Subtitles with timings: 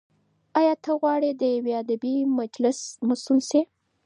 [0.59, 2.71] ایا ته غواړې د یوې ادبي مجلې
[3.09, 3.61] مسول شې؟